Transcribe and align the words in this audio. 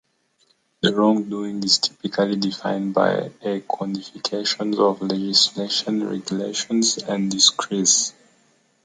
The 0.81 0.95
wrongdoing 0.95 1.63
is 1.63 1.77
typically 1.77 2.35
defined 2.35 2.95
by 2.95 3.29
a 3.43 3.59
codification 3.61 4.73
of 4.79 4.99
legislation, 4.99 6.09
regulations, 6.09 6.97
and 6.97 7.29
decrees. 7.29 8.11